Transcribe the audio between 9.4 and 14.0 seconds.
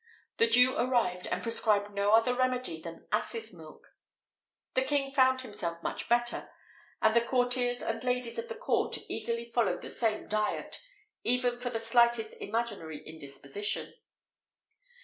followed the same diet, even for the slightest imaginary indisposition.